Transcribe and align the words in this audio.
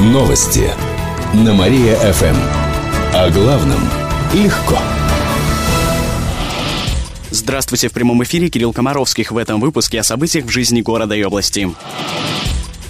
Новости 0.00 0.70
на 1.34 1.52
Мария-ФМ. 1.52 2.36
О 3.12 3.28
главном 3.28 3.80
легко. 4.32 4.78
Здравствуйте, 7.30 7.88
в 7.88 7.92
прямом 7.92 8.22
эфире 8.22 8.48
Кирилл 8.48 8.72
Комаровских 8.72 9.30
в 9.30 9.36
этом 9.36 9.60
выпуске 9.60 10.00
о 10.00 10.02
событиях 10.02 10.46
в 10.46 10.48
жизни 10.48 10.80
города 10.80 11.14
и 11.14 11.22
области. 11.22 11.70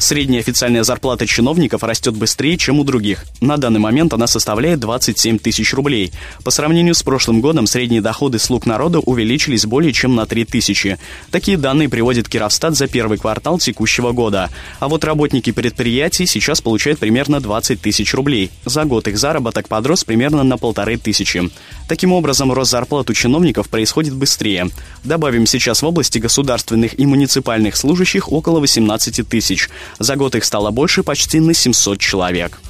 Средняя 0.00 0.40
официальная 0.40 0.82
зарплата 0.82 1.26
чиновников 1.26 1.82
растет 1.82 2.16
быстрее, 2.16 2.56
чем 2.56 2.80
у 2.80 2.84
других. 2.84 3.26
На 3.42 3.58
данный 3.58 3.80
момент 3.80 4.14
она 4.14 4.26
составляет 4.26 4.80
27 4.80 5.38
тысяч 5.38 5.74
рублей. 5.74 6.10
По 6.42 6.50
сравнению 6.50 6.94
с 6.94 7.02
прошлым 7.02 7.42
годом 7.42 7.66
средние 7.66 8.00
доходы 8.00 8.38
слуг 8.38 8.64
народа 8.64 9.00
увеличились 9.00 9.66
более 9.66 9.92
чем 9.92 10.14
на 10.14 10.24
3 10.24 10.46
тысячи. 10.46 10.98
Такие 11.30 11.58
данные 11.58 11.90
приводит 11.90 12.30
Кировстат 12.30 12.76
за 12.76 12.88
первый 12.88 13.18
квартал 13.18 13.58
текущего 13.58 14.12
года. 14.12 14.48
А 14.78 14.88
вот 14.88 15.04
работники 15.04 15.52
предприятий 15.52 16.24
сейчас 16.24 16.62
получают 16.62 16.98
примерно 16.98 17.38
20 17.38 17.82
тысяч 17.82 18.14
рублей. 18.14 18.50
За 18.64 18.84
год 18.84 19.06
их 19.06 19.18
заработок 19.18 19.68
подрос 19.68 20.04
примерно 20.04 20.44
на 20.44 20.56
полторы 20.56 20.96
тысячи. 20.96 21.50
Таким 21.88 22.14
образом, 22.14 22.50
рост 22.52 22.70
зарплат 22.70 23.10
у 23.10 23.12
чиновников 23.12 23.68
происходит 23.68 24.14
быстрее. 24.14 24.70
Добавим, 25.04 25.44
сейчас 25.46 25.82
в 25.82 25.86
области 25.86 26.18
государственных 26.18 26.98
и 26.98 27.04
муниципальных 27.04 27.76
служащих 27.76 28.32
около 28.32 28.60
18 28.60 29.28
тысяч. 29.28 29.68
За 29.98 30.16
год 30.16 30.34
их 30.34 30.44
стало 30.44 30.70
больше 30.70 31.02
почти 31.02 31.40
на 31.40 31.54
700 31.54 31.98
человек. 31.98 32.60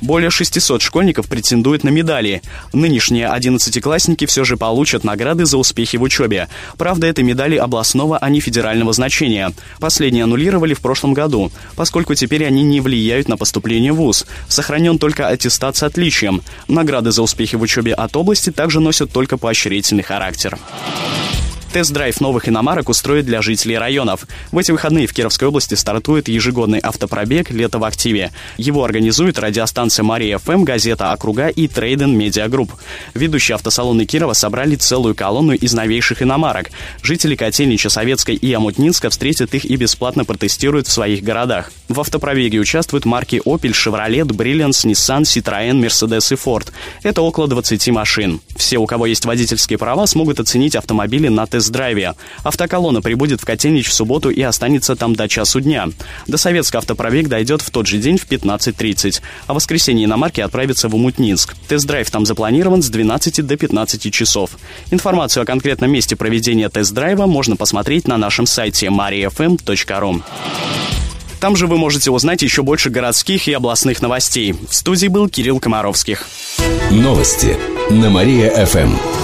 Более 0.00 0.30
600 0.30 0.82
школьников 0.82 1.26
претендуют 1.26 1.82
на 1.82 1.88
медали. 1.88 2.42
Нынешние 2.72 3.28
одиннадцатиклассники 3.28 4.26
все 4.26 4.44
же 4.44 4.56
получат 4.56 5.04
награды 5.04 5.46
за 5.46 5.56
успехи 5.56 5.96
в 5.96 6.02
учебе. 6.02 6.48
Правда, 6.76 7.06
это 7.06 7.22
медали 7.22 7.56
областного, 7.56 8.18
а 8.18 8.28
не 8.28 8.40
федерального 8.40 8.92
значения. 8.92 9.52
Последние 9.80 10.24
аннулировали 10.24 10.74
в 10.74 10.80
прошлом 10.80 11.14
году, 11.14 11.50
поскольку 11.76 12.14
теперь 12.14 12.44
они 12.44 12.62
не 12.62 12.80
влияют 12.80 13.28
на 13.28 13.36
поступление 13.36 13.92
в 13.92 13.96
ВУЗ. 13.96 14.26
Сохранен 14.48 14.98
только 14.98 15.28
аттестат 15.28 15.76
с 15.76 15.82
отличием. 15.82 16.42
Награды 16.68 17.10
за 17.10 17.22
успехи 17.22 17.56
в 17.56 17.62
учебе 17.62 17.94
от 17.94 18.14
области 18.16 18.50
также 18.50 18.80
носят 18.80 19.10
только 19.10 19.38
поощрительный 19.38 20.02
характер. 20.02 20.58
Тест-драйв 21.76 22.22
новых 22.22 22.48
иномарок 22.48 22.88
устроит 22.88 23.26
для 23.26 23.42
жителей 23.42 23.76
районов. 23.76 24.26
В 24.50 24.56
эти 24.56 24.70
выходные 24.70 25.06
в 25.06 25.12
Кировской 25.12 25.48
области 25.48 25.74
стартует 25.74 26.26
ежегодный 26.26 26.78
автопробег 26.78 27.50
«Лето 27.50 27.78
в 27.78 27.84
активе». 27.84 28.32
Его 28.56 28.82
организует 28.82 29.38
радиостанция 29.38 30.02
«Мария 30.02 30.38
ФМ», 30.38 30.64
газета 30.64 31.12
«Округа» 31.12 31.48
и 31.48 31.68
Трейден 31.68 32.16
Медиа 32.16 32.48
Групп. 32.48 32.72
Ведущие 33.12 33.56
автосалоны 33.56 34.06
Кирова 34.06 34.32
собрали 34.32 34.76
целую 34.76 35.14
колонну 35.14 35.52
из 35.52 35.74
новейших 35.74 36.22
иномарок. 36.22 36.70
Жители 37.02 37.36
Котельнича, 37.36 37.90
Советской 37.90 38.36
и 38.36 38.50
Амутнинска 38.54 39.10
встретят 39.10 39.54
их 39.54 39.66
и 39.66 39.76
бесплатно 39.76 40.24
протестируют 40.24 40.86
в 40.86 40.92
своих 40.92 41.22
городах. 41.22 41.70
В 41.88 42.00
автопробеге 42.00 42.58
участвуют 42.58 43.04
марки 43.04 43.42
Opel, 43.44 43.72
Chevrolet, 43.72 44.22
Brilliance, 44.22 44.86
Nissan, 44.86 45.24
Citroën, 45.24 45.78
Mercedes 45.78 46.32
и 46.32 46.36
Ford. 46.36 46.72
Это 47.02 47.20
около 47.20 47.48
20 47.48 47.88
машин. 47.88 48.40
Все, 48.56 48.78
у 48.78 48.86
кого 48.86 49.04
есть 49.04 49.26
водительские 49.26 49.78
права, 49.78 50.06
смогут 50.06 50.40
оценить 50.40 50.74
автомобили 50.74 51.28
на 51.28 51.44
тест 51.44 51.65
тест-драйве. 51.66 52.14
Автоколонна 52.44 53.02
прибудет 53.02 53.40
в 53.40 53.44
Котельнич 53.44 53.88
в 53.88 53.92
субботу 53.92 54.30
и 54.30 54.40
останется 54.42 54.96
там 54.96 55.14
до 55.14 55.28
часу 55.28 55.60
дня. 55.60 55.88
До 56.26 56.36
Советска 56.36 56.78
автопробег 56.78 57.28
дойдет 57.28 57.62
в 57.62 57.70
тот 57.70 57.86
же 57.86 57.98
день 57.98 58.18
в 58.18 58.26
15.30, 58.26 59.20
а 59.46 59.52
в 59.52 59.56
воскресенье 59.56 60.04
иномарки 60.04 60.40
отправится 60.40 60.88
в 60.88 60.94
Омутнинск. 60.94 61.54
Тест-драйв 61.68 62.10
там 62.10 62.24
запланирован 62.24 62.82
с 62.82 62.88
12 62.88 63.44
до 63.44 63.56
15 63.56 64.12
часов. 64.12 64.50
Информацию 64.90 65.42
о 65.42 65.46
конкретном 65.46 65.90
месте 65.90 66.16
проведения 66.16 66.68
тест-драйва 66.68 67.26
можно 67.26 67.56
посмотреть 67.56 68.06
на 68.06 68.16
нашем 68.16 68.46
сайте 68.46 68.86
mariafm.ru. 68.86 70.22
Там 71.40 71.54
же 71.54 71.66
вы 71.66 71.76
можете 71.76 72.10
узнать 72.10 72.42
еще 72.42 72.62
больше 72.62 72.88
городских 72.90 73.46
и 73.46 73.52
областных 73.52 74.00
новостей. 74.00 74.54
В 74.68 74.74
студии 74.74 75.08
был 75.08 75.28
Кирилл 75.28 75.60
Комаровских. 75.60 76.26
Новости 76.90 77.56
на 77.90 78.08
Мария-ФМ. 78.08 79.15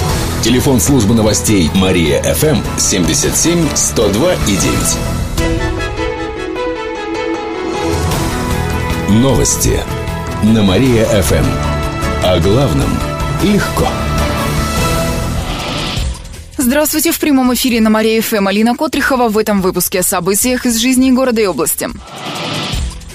Телефон 0.43 0.81
службы 0.81 1.15
новостей 1.15 1.71
Мария 1.73 2.21
ФМ 2.35 2.59
77 2.77 3.65
102 3.77 4.35
и 4.35 4.57
9. 4.57 4.73
Новости 9.23 9.79
на 10.43 10.65
Мария 10.65 11.05
ФМ. 11.05 11.45
О 12.25 12.41
главном 12.41 12.91
легко. 13.45 13.87
Здравствуйте, 16.57 17.13
в 17.13 17.21
прямом 17.21 17.55
эфире 17.55 17.81
на 17.81 17.91
Мария 17.91 18.21
ФМ 18.21 18.49
Алина 18.49 18.75
Котрихова 18.75 19.29
в 19.29 19.39
этом 19.39 19.63
выпуске 19.63 20.01
о 20.01 20.03
событиях 20.03 20.67
из 20.67 20.77
жизни 20.77 21.13
города 21.13 21.41
и 21.41 21.47
области. 21.47 21.89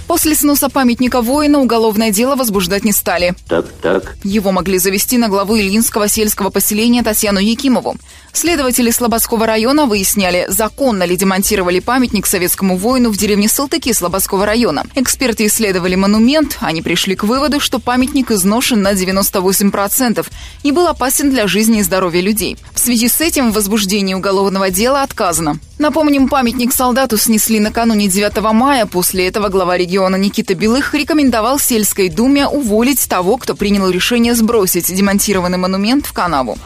После 0.07 0.35
сноса 0.35 0.69
памятника 0.69 1.21
воина 1.21 1.59
уголовное 1.59 2.11
дело 2.11 2.35
возбуждать 2.35 2.85
не 2.85 2.93
стали. 2.93 3.35
Так, 3.47 3.65
так. 3.81 4.15
Его 4.23 4.51
могли 4.51 4.77
завести 4.77 5.17
на 5.17 5.27
главу 5.27 5.57
Ильинского 5.57 6.07
сельского 6.07 6.49
поселения 6.49 7.03
Татьяну 7.03 7.39
Якимову. 7.39 7.97
Следователи 8.31 8.89
Слободского 8.89 9.45
района 9.45 9.85
выясняли, 9.85 10.45
законно 10.47 11.03
ли 11.03 11.17
демонтировали 11.17 11.79
памятник 11.79 12.25
советскому 12.25 12.77
воину 12.77 13.09
в 13.09 13.17
деревне 13.17 13.49
Салтыки 13.49 13.91
Слободского 13.91 14.45
района. 14.45 14.85
Эксперты 14.95 15.45
исследовали 15.47 15.95
монумент. 15.95 16.57
Они 16.61 16.81
пришли 16.81 17.15
к 17.15 17.23
выводу, 17.23 17.59
что 17.59 17.79
памятник 17.79 18.31
изношен 18.31 18.81
на 18.81 18.93
98% 18.93 20.25
и 20.63 20.71
был 20.71 20.87
опасен 20.87 21.31
для 21.31 21.47
жизни 21.47 21.79
и 21.79 21.83
здоровья 21.83 22.21
людей. 22.21 22.57
В 22.73 22.79
связи 22.79 23.09
с 23.09 23.19
этим 23.19 23.51
в 23.51 23.55
возбуждении 23.55 24.13
уголовного 24.13 24.69
дела 24.69 25.03
отказано. 25.03 25.59
Напомним, 25.79 26.27
памятник 26.27 26.73
солдату 26.73 27.17
снесли 27.17 27.59
накануне 27.59 28.07
9 28.07 28.41
мая. 28.53 28.87
После 28.87 29.27
этого 29.27 29.49
глава 29.49 29.77
региона 29.77 30.15
Никита 30.15 30.55
Белых 30.55 30.95
рекомендовал 30.95 31.59
сельской 31.59 32.09
думе 32.09 32.47
уволить 32.47 33.07
того, 33.07 33.37
кто 33.37 33.55
принял 33.55 33.87
решение 33.89 34.33
сбросить 34.33 34.91
демонтированный 34.93 35.59
монумент 35.59 36.07
в 36.07 36.13
канаву. 36.13 36.57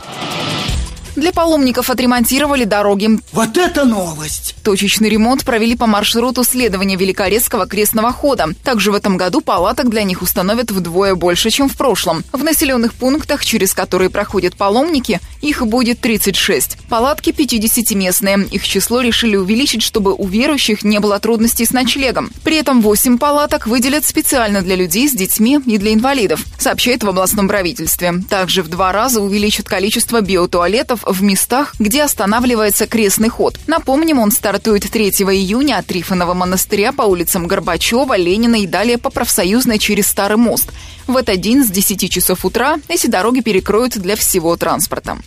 Для 1.16 1.34
паломников 1.34 1.90
отремонтировали 1.90 2.64
дороги. 2.64 3.10
Вот 3.34 3.58
это 3.58 3.84
новость! 3.84 4.56
Точечный 4.64 5.10
ремонт 5.10 5.44
провели 5.44 5.76
по 5.76 5.86
маршруту 5.86 6.44
следования 6.44 6.96
Великорецкого 6.96 7.68
крестного 7.68 8.14
хода. 8.14 8.50
Также 8.64 8.92
в 8.92 8.96
этом 8.96 9.18
году 9.18 9.42
палаток 9.42 9.90
для 9.90 10.04
них 10.04 10.22
установят 10.22 10.72
вдвое 10.72 11.16
больше, 11.16 11.50
чем 11.50 11.68
в 11.68 11.76
прошлом. 11.76 12.24
В 12.32 12.44
населенных 12.44 12.94
пунктах, 12.94 13.44
через 13.44 13.74
которые 13.74 14.10
проходят 14.10 14.56
паломники, 14.56 15.20
их 15.42 15.66
будет 15.66 16.00
36. 16.00 16.78
Палатки 16.88 17.32
50-местные. 17.32 18.48
Их 18.50 18.66
число 18.66 19.02
решили 19.02 19.36
увеличить, 19.36 19.82
чтобы 19.82 20.14
у 20.14 20.28
верующих 20.28 20.84
не 20.84 21.00
было 21.00 21.20
трудностей 21.20 21.66
с 21.66 21.72
ночлегом. 21.72 22.30
При 22.44 22.58
этом 22.58 22.82
8 22.82 23.18
палаток 23.18 23.68
выделят 23.68 24.06
специально 24.06 24.62
для 24.62 24.76
людей 24.76 25.10
с 25.10 25.14
детьми 25.14 25.60
и 25.66 25.78
для 25.78 25.94
инвалидов, 25.94 26.46
сообщает 26.58 27.04
в 27.04 27.10
областном 27.10 27.48
правительстве. 27.48 28.14
Также 28.30 28.64
в 28.64 28.70
два 28.70 28.92
раза 28.92 29.22
увеличат 29.22 29.68
количество 29.68 30.22
биотуалетов 30.22 31.01
в 31.06 31.22
местах, 31.24 31.74
где 31.80 32.04
останавливается 32.04 32.88
крестный 32.88 33.30
ход. 33.30 33.56
Напомним, 33.68 34.20
он 34.20 34.32
стартует 34.32 34.90
3 34.90 35.10
июня 35.10 35.78
от 35.78 35.88
Трифонова 35.88 36.34
монастыря 36.34 36.92
по 36.92 37.04
улицам 37.04 37.48
Горбачева, 37.48 38.18
Ленина 38.18 38.56
и 38.56 38.68
далее 38.68 38.98
по 38.98 39.10
профсоюзной 39.10 39.80
через 39.80 40.08
Старый 40.08 40.38
мост. 40.38 40.72
В 41.08 41.18
этот 41.18 41.40
день 41.40 41.64
с 41.64 41.70
10 41.70 42.12
часов 42.12 42.46
утра 42.46 42.78
эти 42.88 43.08
дороги 43.08 43.42
перекроют 43.42 43.98
для 43.98 44.16
всего 44.16 44.56
транспорта. 44.56 45.18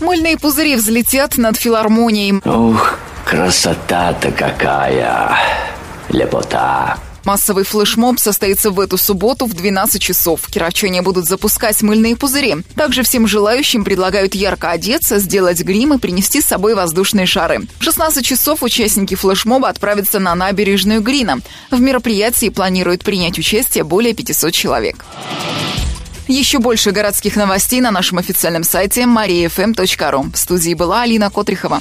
Мыльные 0.00 0.38
пузыри 0.38 0.76
взлетят 0.76 1.36
над 1.36 1.56
филармонией. 1.56 2.40
Ух, 2.44 2.98
красота-то 3.24 4.30
какая! 4.32 5.36
Лепота! 6.08 6.98
Массовый 7.30 7.62
флешмоб 7.62 8.18
состоится 8.18 8.72
в 8.72 8.80
эту 8.80 8.98
субботу 8.98 9.46
в 9.46 9.54
12 9.54 10.02
часов. 10.02 10.48
Кировчане 10.50 11.00
будут 11.00 11.26
запускать 11.26 11.80
мыльные 11.80 12.16
пузыри. 12.16 12.56
Также 12.74 13.04
всем 13.04 13.28
желающим 13.28 13.84
предлагают 13.84 14.34
ярко 14.34 14.72
одеться, 14.72 15.20
сделать 15.20 15.60
грим 15.62 15.94
и 15.94 15.98
принести 15.98 16.40
с 16.40 16.46
собой 16.46 16.74
воздушные 16.74 17.26
шары. 17.26 17.60
В 17.78 17.84
16 17.84 18.26
часов 18.26 18.64
участники 18.64 19.14
флешмоба 19.14 19.68
отправятся 19.68 20.18
на 20.18 20.34
набережную 20.34 21.02
Грина. 21.02 21.38
В 21.70 21.80
мероприятии 21.80 22.48
планируют 22.48 23.04
принять 23.04 23.38
участие 23.38 23.84
более 23.84 24.12
500 24.12 24.52
человек. 24.52 25.04
Еще 26.26 26.58
больше 26.58 26.90
городских 26.90 27.36
новостей 27.36 27.80
на 27.80 27.92
нашем 27.92 28.18
официальном 28.18 28.64
сайте 28.64 29.02
mariafm.ru. 29.02 30.32
В 30.34 30.36
студии 30.36 30.74
была 30.74 31.02
Алина 31.02 31.30
Котрихова. 31.30 31.78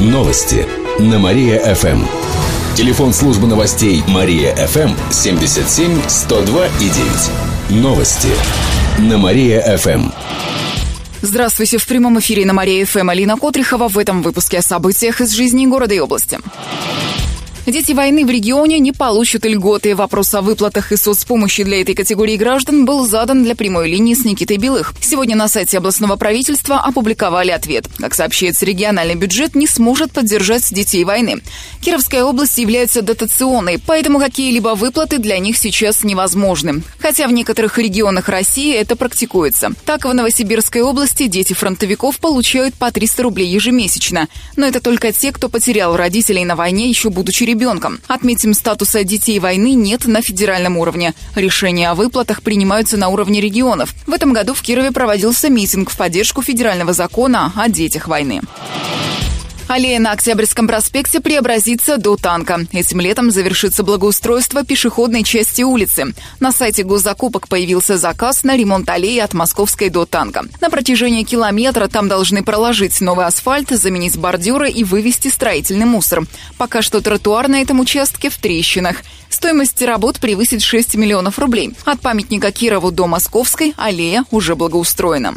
Новости 0.00 0.66
на 0.98 1.18
Мария-ФМ. 1.18 2.37
Телефон 2.78 3.12
службы 3.12 3.48
новостей 3.48 4.04
Мария 4.06 4.54
ФМ 4.54 4.94
77 5.10 6.00
102 6.06 6.66
и 6.66 6.88
9. 7.70 7.82
Новости 7.82 8.28
на 9.00 9.18
Мария 9.18 9.76
ФМ. 9.76 10.10
Здравствуйте, 11.20 11.78
в 11.78 11.86
прямом 11.88 12.20
эфире 12.20 12.46
на 12.46 12.52
Мария 12.52 12.86
ФМ 12.86 13.10
Алина 13.10 13.36
Котрихова 13.36 13.88
в 13.88 13.98
этом 13.98 14.22
выпуске 14.22 14.58
о 14.58 14.62
событиях 14.62 15.20
из 15.20 15.32
жизни 15.32 15.66
города 15.66 15.92
и 15.92 15.98
области. 15.98 16.38
Дети 17.68 17.92
войны 17.92 18.24
в 18.24 18.30
регионе 18.30 18.78
не 18.78 18.92
получат 18.92 19.44
льготы. 19.44 19.94
Вопрос 19.94 20.32
о 20.32 20.40
выплатах 20.40 20.90
и 20.90 20.96
соцпомощи 20.96 21.64
для 21.64 21.82
этой 21.82 21.94
категории 21.94 22.38
граждан 22.38 22.86
был 22.86 23.06
задан 23.06 23.44
для 23.44 23.54
прямой 23.54 23.90
линии 23.90 24.14
с 24.14 24.24
Никитой 24.24 24.56
Белых. 24.56 24.94
Сегодня 25.02 25.36
на 25.36 25.48
сайте 25.48 25.76
областного 25.76 26.16
правительства 26.16 26.80
опубликовали 26.80 27.50
ответ. 27.50 27.86
Как 27.98 28.14
сообщается, 28.14 28.64
региональный 28.64 29.16
бюджет 29.16 29.54
не 29.54 29.66
сможет 29.66 30.12
поддержать 30.12 30.72
детей 30.72 31.04
войны. 31.04 31.42
Кировская 31.82 32.24
область 32.24 32.56
является 32.56 33.02
дотационной, 33.02 33.78
поэтому 33.78 34.18
какие-либо 34.18 34.74
выплаты 34.74 35.18
для 35.18 35.38
них 35.38 35.58
сейчас 35.58 36.04
невозможны. 36.04 36.82
Хотя 36.98 37.28
в 37.28 37.32
некоторых 37.32 37.76
регионах 37.76 38.30
России 38.30 38.74
это 38.74 38.96
практикуется. 38.96 39.72
Так, 39.84 40.06
в 40.06 40.14
Новосибирской 40.14 40.80
области 40.80 41.26
дети 41.26 41.52
фронтовиков 41.52 42.18
получают 42.18 42.76
по 42.76 42.90
300 42.90 43.22
рублей 43.24 43.50
ежемесячно. 43.50 44.26
Но 44.56 44.64
это 44.64 44.80
только 44.80 45.12
те, 45.12 45.32
кто 45.32 45.50
потерял 45.50 45.98
родителей 45.98 46.46
на 46.46 46.56
войне, 46.56 46.88
еще 46.88 47.10
будучи 47.10 47.44
ребенком 47.44 47.57
ребенком. 47.58 47.98
Отметим, 48.06 48.54
статуса 48.54 49.02
детей 49.02 49.40
войны 49.40 49.74
нет 49.74 50.06
на 50.06 50.22
федеральном 50.22 50.76
уровне. 50.76 51.12
Решения 51.34 51.90
о 51.90 51.94
выплатах 51.94 52.42
принимаются 52.42 52.96
на 52.96 53.08
уровне 53.08 53.40
регионов. 53.40 53.94
В 54.06 54.12
этом 54.12 54.32
году 54.32 54.54
в 54.54 54.62
Кирове 54.62 54.92
проводился 54.92 55.50
митинг 55.50 55.90
в 55.90 55.96
поддержку 55.96 56.40
федерального 56.42 56.92
закона 56.92 57.52
о 57.56 57.68
детях 57.68 58.06
войны. 58.06 58.42
Аллея 59.68 60.00
на 60.00 60.12
Октябрьском 60.12 60.66
проспекте 60.66 61.20
преобразится 61.20 61.98
до 61.98 62.16
танка. 62.16 62.60
Этим 62.72 63.00
летом 63.00 63.30
завершится 63.30 63.82
благоустройство 63.82 64.64
пешеходной 64.64 65.22
части 65.24 65.60
улицы. 65.60 66.14
На 66.40 66.52
сайте 66.52 66.84
госзакупок 66.84 67.48
появился 67.48 67.98
заказ 67.98 68.44
на 68.44 68.56
ремонт 68.56 68.88
аллеи 68.88 69.18
от 69.18 69.34
Московской 69.34 69.90
до 69.90 70.06
танка. 70.06 70.46
На 70.62 70.70
протяжении 70.70 71.22
километра 71.22 71.88
там 71.88 72.08
должны 72.08 72.42
проложить 72.42 72.98
новый 73.02 73.26
асфальт, 73.26 73.68
заменить 73.68 74.16
бордюры 74.16 74.70
и 74.70 74.84
вывести 74.84 75.28
строительный 75.28 75.84
мусор. 75.84 76.24
Пока 76.56 76.80
что 76.80 77.02
тротуар 77.02 77.48
на 77.48 77.60
этом 77.60 77.78
участке 77.80 78.30
в 78.30 78.38
трещинах. 78.38 78.96
Стоимость 79.28 79.82
работ 79.82 80.18
превысит 80.18 80.62
6 80.62 80.94
миллионов 80.94 81.38
рублей. 81.38 81.74
От 81.84 82.00
памятника 82.00 82.52
Кирову 82.52 82.90
до 82.90 83.06
Московской 83.06 83.74
аллея 83.76 84.24
уже 84.30 84.56
благоустроена. 84.56 85.34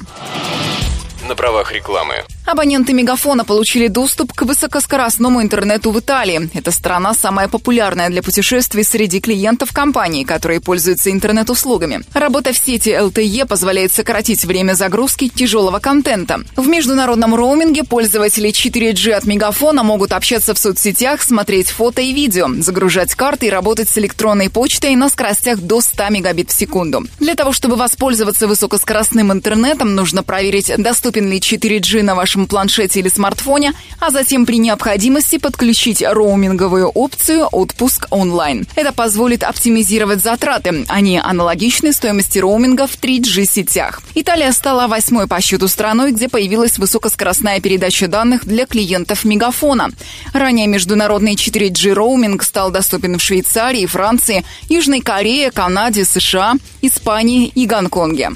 На 1.27 1.35
правах 1.35 1.73
рекламы. 1.73 2.23
Абоненты 2.45 2.93
Мегафона 2.93 3.45
получили 3.45 3.87
доступ 3.87 4.33
к 4.33 4.41
высокоскоростному 4.41 5.41
интернету 5.41 5.91
в 5.91 5.99
Италии. 5.99 6.49
Эта 6.53 6.71
страна 6.71 7.13
самая 7.13 7.47
популярная 7.47 8.09
для 8.09 8.23
путешествий 8.23 8.83
среди 8.83 9.21
клиентов 9.21 9.71
компании, 9.71 10.23
которые 10.23 10.59
пользуются 10.59 11.11
интернет-услугами. 11.11 12.01
Работа 12.13 12.51
в 12.51 12.57
сети 12.57 12.89
LTE 12.89 13.45
позволяет 13.45 13.93
сократить 13.93 14.43
время 14.43 14.73
загрузки 14.73 15.29
тяжелого 15.29 15.79
контента. 15.79 16.41
В 16.55 16.67
международном 16.67 17.35
роуминге 17.35 17.83
пользователи 17.83 18.49
4G 18.49 19.11
от 19.11 19.25
Мегафона 19.25 19.83
могут 19.83 20.11
общаться 20.11 20.53
в 20.53 20.57
соцсетях, 20.57 21.21
смотреть 21.21 21.69
фото 21.69 22.01
и 22.01 22.11
видео, 22.11 22.47
загружать 22.59 23.13
карты 23.13 23.47
и 23.47 23.49
работать 23.51 23.89
с 23.89 23.97
электронной 23.97 24.49
почтой 24.49 24.95
на 24.95 25.09
скоростях 25.09 25.59
до 25.59 25.79
100 25.79 26.09
мегабит 26.09 26.49
в 26.49 26.57
секунду. 26.57 27.05
Для 27.19 27.35
того, 27.35 27.53
чтобы 27.53 27.75
воспользоваться 27.75 28.47
высокоскоростным 28.47 29.31
интернетом, 29.31 29.95
нужно 29.95 30.23
проверить, 30.23 30.71
доступен 30.77 31.29
ли 31.29 31.39
4G 31.39 32.01
на 32.01 32.15
вашем 32.15 32.30
вашем 32.31 32.47
планшете 32.47 33.01
или 33.01 33.09
смартфоне, 33.09 33.73
а 33.99 34.09
затем 34.09 34.45
при 34.45 34.57
необходимости 34.57 35.37
подключить 35.37 36.01
роуминговую 36.01 36.87
опцию 36.87 37.45
«Отпуск 37.51 38.07
онлайн». 38.09 38.65
Это 38.75 38.93
позволит 38.93 39.43
оптимизировать 39.43 40.23
затраты. 40.23 40.85
Они 40.87 41.19
аналогичны 41.19 41.91
стоимости 41.91 42.39
роуминга 42.39 42.87
в 42.87 42.95
3G-сетях. 42.95 44.01
Италия 44.15 44.53
стала 44.53 44.87
восьмой 44.87 45.27
по 45.27 45.41
счету 45.41 45.67
страной, 45.67 46.13
где 46.13 46.29
появилась 46.29 46.77
высокоскоростная 46.77 47.59
передача 47.59 48.07
данных 48.07 48.45
для 48.45 48.65
клиентов 48.65 49.25
Мегафона. 49.25 49.89
Ранее 50.33 50.67
международный 50.67 51.35
4G 51.35 51.91
роуминг 51.91 52.43
стал 52.43 52.71
доступен 52.71 53.17
в 53.17 53.21
Швейцарии, 53.21 53.85
Франции, 53.87 54.45
Южной 54.69 55.01
Корее, 55.01 55.51
Канаде, 55.51 56.05
США, 56.05 56.53
Испании 56.81 57.47
и 57.47 57.65
Гонконге. 57.65 58.31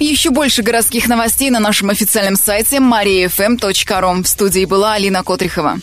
Еще 0.00 0.30
больше 0.30 0.62
городских 0.62 1.06
новостей 1.08 1.50
на 1.50 1.60
нашем 1.60 1.90
официальном 1.90 2.36
сайте 2.36 2.78
mariafm.ru. 2.78 4.22
В 4.22 4.26
студии 4.26 4.64
была 4.64 4.94
Алина 4.94 5.22
Котрихова. 5.22 5.78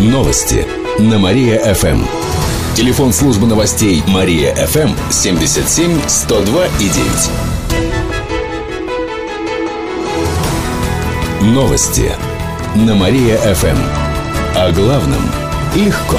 Новости 0.00 0.66
на 0.98 1.20
Мария-ФМ. 1.20 2.04
Телефон 2.74 3.12
службы 3.12 3.46
новостей 3.46 4.02
Мария-ФМ 4.08 4.96
77 5.10 6.08
102 6.08 6.66
и 6.66 6.88
9. 6.88 7.30
Новости 11.54 12.10
на 12.74 12.96
Мария-ФМ. 12.96 13.78
О 14.56 14.72
главном 14.72 15.22
легко. 15.76 16.18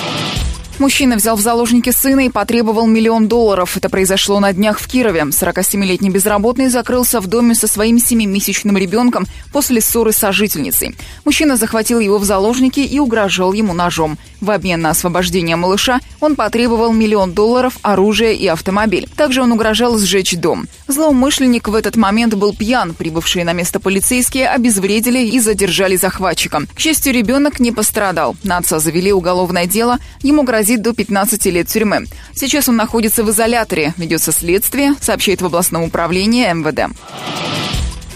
Мужчина 0.81 1.15
взял 1.15 1.35
в 1.35 1.41
заложники 1.41 1.91
сына 1.91 2.21
и 2.21 2.29
потребовал 2.29 2.87
миллион 2.87 3.27
долларов. 3.27 3.77
Это 3.77 3.87
произошло 3.87 4.39
на 4.39 4.51
днях 4.51 4.79
в 4.79 4.87
Кирове. 4.87 5.25
47-летний 5.25 6.09
безработный 6.09 6.69
закрылся 6.69 7.21
в 7.21 7.27
доме 7.27 7.53
со 7.53 7.67
своим 7.67 7.99
семимесячным 7.99 8.75
ребенком 8.79 9.27
после 9.53 9.79
ссоры 9.79 10.11
с 10.11 10.17
сожительницей. 10.17 10.95
Мужчина 11.23 11.55
захватил 11.55 11.99
его 11.99 12.17
в 12.17 12.23
заложники 12.23 12.79
и 12.79 12.97
угрожал 12.97 13.53
ему 13.53 13.73
ножом. 13.73 14.17
В 14.41 14.49
обмен 14.49 14.81
на 14.81 14.89
освобождение 14.89 15.55
малыша 15.55 15.99
он 16.19 16.35
потребовал 16.35 16.91
миллион 16.91 17.33
долларов, 17.33 17.77
оружие 17.83 18.35
и 18.35 18.47
автомобиль. 18.47 19.07
Также 19.15 19.43
он 19.43 19.51
угрожал 19.51 19.99
сжечь 19.99 20.35
дом. 20.35 20.67
Злоумышленник 20.87 21.67
в 21.67 21.75
этот 21.75 21.95
момент 21.95 22.33
был 22.33 22.55
пьян. 22.55 22.95
Прибывшие 22.95 23.45
на 23.45 23.53
место 23.53 23.79
полицейские 23.79 24.49
обезвредили 24.49 25.19
и 25.19 25.39
задержали 25.39 25.95
захватчика. 25.95 26.63
К 26.73 26.79
счастью, 26.79 27.13
ребенок 27.13 27.59
не 27.59 27.71
пострадал. 27.71 28.35
На 28.41 28.61
завели 28.61 29.13
уголовное 29.13 29.67
дело. 29.67 29.99
Ему 30.23 30.41
грозит 30.41 30.70
грозит 30.71 30.81
до 30.81 30.93
15 30.93 31.45
лет 31.47 31.67
тюрьмы. 31.67 32.05
Сейчас 32.33 32.69
он 32.69 32.77
находится 32.77 33.23
в 33.23 33.29
изоляторе. 33.29 33.93
Ведется 33.97 34.31
следствие, 34.31 34.93
сообщает 35.01 35.41
в 35.41 35.45
областном 35.45 35.83
управлении 35.83 36.51
МВД. 36.51 36.95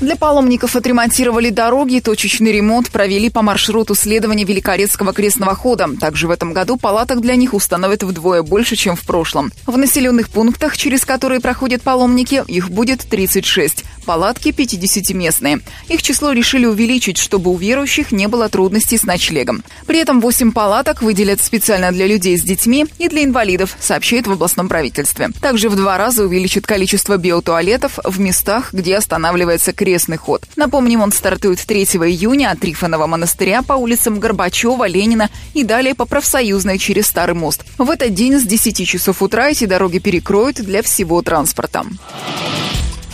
Для 0.01 0.17
паломников 0.17 0.75
отремонтировали 0.75 1.49
дороги, 1.51 2.01
точечный 2.01 2.51
ремонт 2.51 2.91
провели 2.91 3.29
по 3.29 3.41
маршруту 3.41 3.95
следования 3.95 4.43
Великорецкого 4.43 5.13
крестного 5.13 5.55
хода. 5.55 5.89
Также 5.99 6.27
в 6.27 6.31
этом 6.31 6.51
году 6.51 6.75
палаток 6.75 7.21
для 7.21 7.35
них 7.37 7.53
установят 7.53 8.03
вдвое 8.03 8.43
больше, 8.43 8.75
чем 8.75 8.97
в 8.97 9.01
прошлом. 9.03 9.53
В 9.65 9.77
населенных 9.77 10.29
пунктах, 10.29 10.75
через 10.75 11.05
которые 11.05 11.39
проходят 11.39 11.81
паломники, 11.81 12.43
их 12.45 12.69
будет 12.69 13.05
36. 13.09 13.85
Палатки 14.05 14.49
50-местные. 14.49 15.61
Их 15.87 16.03
число 16.03 16.33
решили 16.33 16.65
увеличить, 16.65 17.17
чтобы 17.17 17.51
у 17.51 17.57
верующих 17.57 18.11
не 18.11 18.27
было 18.27 18.49
трудностей 18.49 18.97
с 18.97 19.03
ночлегом. 19.03 19.63
При 19.87 19.99
этом 19.99 20.19
8 20.19 20.51
палаток 20.51 21.01
выделят 21.01 21.41
специально 21.41 21.91
для 21.91 22.05
людей 22.05 22.37
с 22.37 22.43
детьми 22.43 22.85
и 22.99 23.07
для 23.07 23.23
инвалидов, 23.23 23.75
сообщает 23.79 24.27
в 24.27 24.31
областном 24.33 24.67
правительстве. 24.67 25.29
Также 25.41 25.69
в 25.69 25.75
два 25.75 25.97
раза 25.97 26.25
увеличит 26.25 26.67
количество 26.67 27.17
биотуалетов 27.17 27.97
в 28.03 28.19
местах, 28.19 28.73
где 28.73 28.97
останавливается 28.97 29.71
крестный 29.71 29.84
ход. 30.17 30.43
Напомним, 30.55 31.01
он 31.01 31.11
стартует 31.11 31.59
3 31.59 31.83
июня 31.83 32.51
от 32.51 32.59
Трифонова 32.59 33.07
монастыря 33.07 33.61
по 33.61 33.73
улицам 33.73 34.19
Горбачева, 34.19 34.87
Ленина 34.87 35.29
и 35.53 35.63
далее 35.63 35.95
по 35.95 36.05
профсоюзной 36.05 36.77
через 36.77 37.07
Старый 37.07 37.35
мост. 37.35 37.63
В 37.77 37.89
этот 37.89 38.13
день 38.13 38.39
с 38.39 38.43
10 38.43 38.87
часов 38.87 39.21
утра 39.21 39.49
эти 39.49 39.65
дороги 39.65 39.99
перекроют 39.99 40.57
для 40.57 40.81
всего 40.81 41.21
транспорта. 41.21 41.85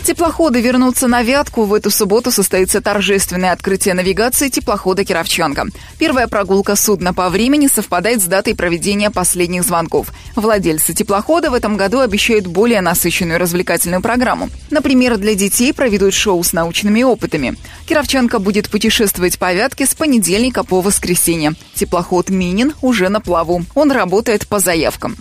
Теплоходы 0.03 0.61
вернутся 0.61 1.07
на 1.07 1.21
Вятку. 1.21 1.65
В 1.65 1.75
эту 1.75 1.91
субботу 1.91 2.31
состоится 2.31 2.81
торжественное 2.81 3.51
открытие 3.51 3.93
навигации 3.93 4.49
теплохода 4.49 5.05
«Кировчанка». 5.05 5.67
Первая 5.99 6.27
прогулка 6.27 6.75
судна 6.75 7.13
по 7.13 7.29
времени 7.29 7.67
совпадает 7.67 8.19
с 8.21 8.25
датой 8.25 8.55
проведения 8.55 9.11
последних 9.11 9.63
звонков. 9.63 10.07
Владельцы 10.35 10.93
теплохода 10.93 11.51
в 11.51 11.53
этом 11.53 11.77
году 11.77 11.99
обещают 11.99 12.47
более 12.47 12.81
насыщенную 12.81 13.39
развлекательную 13.39 14.01
программу. 14.01 14.49
Например, 14.71 15.17
для 15.17 15.35
детей 15.35 15.71
проведут 15.71 16.15
шоу 16.15 16.43
с 16.43 16.51
научными 16.51 17.03
опытами. 17.03 17.55
«Кировчанка» 17.85 18.39
будет 18.39 18.71
путешествовать 18.71 19.37
по 19.37 19.53
Вятке 19.53 19.85
с 19.85 19.93
понедельника 19.93 20.63
по 20.63 20.81
воскресенье. 20.81 21.53
Теплоход 21.75 22.29
«Минин» 22.29 22.73
уже 22.81 23.09
на 23.09 23.21
плаву. 23.21 23.65
Он 23.75 23.91
работает 23.91 24.47
по 24.47 24.59
заявкам. 24.59 25.15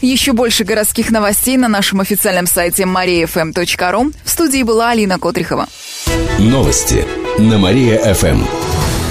Еще 0.00 0.32
больше 0.32 0.64
городских 0.64 1.10
новостей 1.10 1.56
на 1.58 1.68
нашем 1.68 2.00
официальном 2.00 2.46
сайте 2.46 2.84
mariafm.ru. 2.84 4.14
В 4.24 4.30
студии 4.30 4.62
была 4.62 4.90
Алина 4.90 5.18
Котрихова. 5.18 5.68
Новости 6.38 7.04
на 7.38 7.58
Мария-ФМ. 7.58 8.42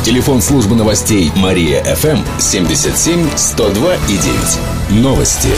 Телефон 0.03 0.41
службы 0.41 0.75
новостей 0.75 1.31
Мария-ФМ 1.35 2.23
77 2.39 3.29
102 3.35 3.95
и 3.95 4.17
9. 4.17 5.03
Новости 5.03 5.49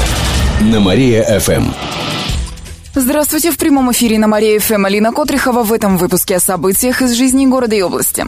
на 0.62 0.82
Мария-ФМ. 0.82 1.72
Здравствуйте, 2.94 3.52
в 3.52 3.58
прямом 3.58 3.90
эфире 3.94 4.20
на 4.20 4.28
Мария 4.28 4.60
ФМ 4.60 4.86
Алина 4.86 5.14
Котрихова 5.14 5.64
в 5.64 5.72
этом 5.72 5.96
выпуске 5.96 6.36
о 6.36 6.40
событиях 6.42 7.02
из 7.02 7.14
жизни 7.14 7.46
города 7.46 7.74
и 7.74 7.82
области. 7.82 8.26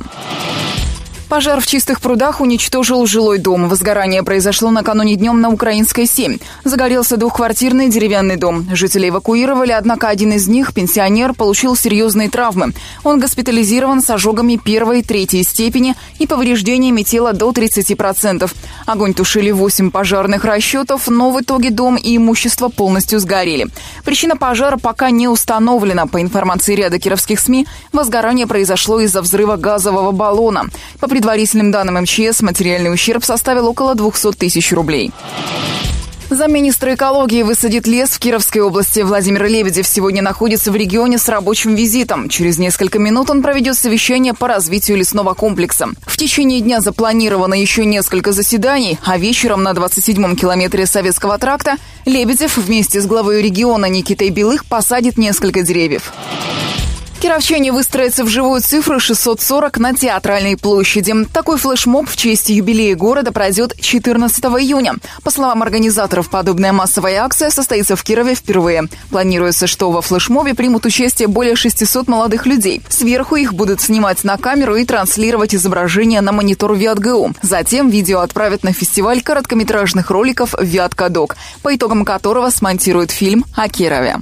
Пожар 1.33 1.59
в 1.61 1.65
чистых 1.65 1.99
прудах 1.99 2.41
уничтожил 2.41 3.07
жилой 3.07 3.39
дом. 3.39 3.67
Возгорание 3.67 4.21
произошло 4.21 4.69
накануне 4.69 5.15
днем 5.15 5.41
на 5.41 5.49
Украинской 5.49 6.05
7. 6.05 6.37
Загорелся 6.63 7.17
двухквартирный 7.17 7.89
деревянный 7.89 8.35
дом. 8.35 8.67
Жители 8.71 9.09
эвакуировали, 9.09 9.71
однако 9.71 10.09
один 10.09 10.33
из 10.33 10.47
них, 10.47 10.75
пенсионер, 10.75 11.33
получил 11.33 11.75
серьезные 11.75 12.29
травмы. 12.29 12.73
Он 13.03 13.19
госпитализирован 13.19 14.03
с 14.03 14.11
ожогами 14.11 14.57
первой 14.63 14.99
и 14.99 15.01
третьей 15.01 15.41
степени 15.41 15.95
и 16.19 16.27
повреждениями 16.27 17.01
тела 17.01 17.33
до 17.33 17.49
30%. 17.49 18.51
Огонь 18.85 19.13
тушили 19.13 19.51
8 19.51 19.91
пожарных 19.91 20.45
расчетов, 20.45 21.07
но 21.07 21.31
в 21.31 21.41
итоге 21.41 21.69
дом 21.69 21.95
и 21.95 22.17
имущество 22.17 22.69
полностью 22.69 23.19
сгорели. 23.19 23.67
Причина 24.03 24.35
пожара 24.35 24.77
пока 24.77 25.09
не 25.09 25.27
установлена. 25.27 26.05
По 26.05 26.21
информации 26.21 26.75
ряда 26.75 26.99
кировских 26.99 27.39
СМИ, 27.39 27.67
возгорание 27.91 28.47
произошло 28.47 28.99
из-за 28.99 29.21
взрыва 29.21 29.55
газового 29.55 30.11
баллона. 30.11 30.65
По 30.99 31.07
предварительным 31.07 31.71
данным 31.71 32.01
МЧС, 32.03 32.41
материальный 32.41 32.93
ущерб 32.93 33.23
составил 33.23 33.67
около 33.67 33.95
200 33.95 34.33
тысяч 34.33 34.71
рублей. 34.73 35.11
Замминистра 36.29 36.95
экологии 36.95 37.43
высадит 37.43 37.85
лес 37.85 38.09
в 38.09 38.19
Кировской 38.19 38.61
области. 38.61 39.01
Владимир 39.01 39.45
Лебедев 39.45 39.87
сегодня 39.87 40.21
находится 40.21 40.71
в 40.71 40.75
регионе 40.75 41.17
с 41.17 41.27
рабочим 41.29 41.75
визитом. 41.75 42.29
Через 42.29 42.57
несколько 42.57 42.97
минут 42.97 43.29
он 43.29 43.41
проведет 43.41 43.77
совещание 43.77 44.33
по 44.33 44.47
развитию 44.47 44.97
лесного 44.97 45.33
комплекса. 45.33 45.89
В 46.05 46.17
течение 46.17 46.61
дня 46.61 46.81
запланировано 46.81 47.53
еще 47.53 47.85
несколько 47.85 48.31
заседаний, 48.31 48.97
а 49.03 49.17
вечером 49.17 49.63
на 49.63 49.71
27-м 49.71 50.35
километре 50.35 50.85
Советского 50.85 51.37
тракта 51.37 51.75
Лебедев 52.05 52.57
вместе 52.57 53.01
с 53.01 53.05
главой 53.05 53.41
региона 53.41 53.85
Никитой 53.85 54.29
Белых 54.29 54.65
посадит 54.65 55.17
несколько 55.17 55.61
деревьев. 55.61 56.13
Кировчане 57.23 57.71
выстроятся 57.71 58.25
в 58.25 58.27
живую 58.27 58.59
цифру 58.59 58.99
640 58.99 59.77
на 59.77 59.93
Театральной 59.93 60.57
площади. 60.57 61.13
Такой 61.31 61.57
флешмоб 61.57 62.09
в 62.09 62.17
честь 62.17 62.49
юбилея 62.49 62.97
города 62.97 63.31
пройдет 63.31 63.79
14 63.79 64.43
июня. 64.43 64.95
По 65.23 65.31
словам 65.31 65.63
организаторов, 65.63 66.29
подобная 66.29 66.73
массовая 66.73 67.23
акция 67.23 67.49
состоится 67.49 67.95
в 67.95 68.03
Кирове 68.03 68.35
впервые. 68.35 68.89
Планируется, 69.09 69.67
что 69.67 69.89
во 69.89 70.01
флешмобе 70.01 70.53
примут 70.53 70.85
участие 70.85 71.29
более 71.29 71.55
600 71.55 72.09
молодых 72.09 72.45
людей. 72.45 72.81
Сверху 72.89 73.37
их 73.37 73.53
будут 73.53 73.79
снимать 73.79 74.25
на 74.25 74.35
камеру 74.35 74.75
и 74.75 74.83
транслировать 74.83 75.55
изображение 75.55 76.19
на 76.19 76.33
монитор 76.33 76.75
ВиатГУ. 76.75 77.35
Затем 77.41 77.87
видео 77.87 78.19
отправят 78.19 78.63
на 78.63 78.73
фестиваль 78.73 79.21
короткометражных 79.21 80.11
роликов 80.11 80.55
«Виаткадок», 80.59 81.37
по 81.61 81.73
итогам 81.73 82.03
которого 82.03 82.49
смонтируют 82.49 83.11
фильм 83.11 83.45
о 83.55 83.69
Кирове. 83.69 84.17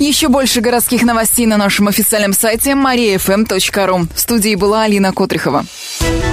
Еще 0.00 0.28
больше 0.28 0.62
городских 0.62 1.02
новостей 1.02 1.44
на 1.44 1.58
нашем 1.58 1.86
официальном 1.86 2.32
сайте 2.32 2.70
mariafm.ru. 2.70 4.08
В 4.14 4.18
студии 4.18 4.54
была 4.54 4.84
Алина 4.84 5.12
Котрихова. 5.12 5.66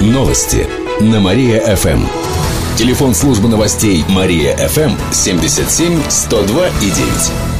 Новости 0.00 0.66
на 1.00 1.20
Мария-ФМ. 1.20 2.06
Телефон 2.78 3.14
службы 3.14 3.48
новостей 3.48 4.06
Мария-ФМ 4.08 4.92
77 5.12 6.00
102 6.08 6.68
и 6.68 6.90
9. 6.90 7.57